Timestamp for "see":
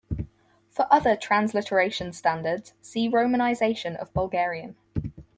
2.81-3.07